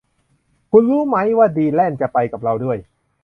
[0.71, 2.77] คุณรู้มั้ยว่าดีแลนจะไปกับเราด้วย